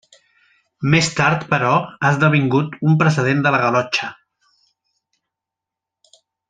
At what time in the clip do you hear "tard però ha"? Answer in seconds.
1.19-2.11